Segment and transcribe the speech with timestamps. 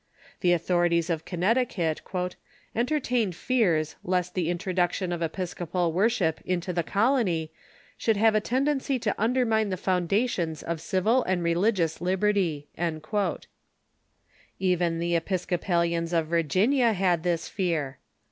[0.39, 2.01] The authorities of Connecticut
[2.75, 7.51] "entertained fears lest the intro duction of Episcopal worship into the colony
[7.99, 12.65] should have a tendency to undermine the foundations of civil and religious libertj'."
[14.57, 17.99] Even the Episcopalians of Virginia had this fear.